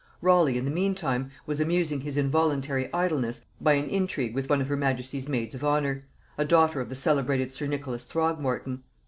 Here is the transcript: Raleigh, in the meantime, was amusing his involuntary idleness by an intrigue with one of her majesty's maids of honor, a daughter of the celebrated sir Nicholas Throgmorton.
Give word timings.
Raleigh, 0.19 0.57
in 0.57 0.65
the 0.65 0.71
meantime, 0.71 1.29
was 1.45 1.59
amusing 1.59 2.01
his 2.01 2.17
involuntary 2.17 2.91
idleness 2.91 3.45
by 3.61 3.73
an 3.73 3.87
intrigue 3.87 4.33
with 4.33 4.49
one 4.49 4.59
of 4.59 4.67
her 4.67 4.75
majesty's 4.75 5.27
maids 5.29 5.53
of 5.53 5.63
honor, 5.63 6.05
a 6.39 6.43
daughter 6.43 6.81
of 6.81 6.89
the 6.89 6.95
celebrated 6.95 7.51
sir 7.51 7.67
Nicholas 7.67 8.05
Throgmorton. 8.05 8.81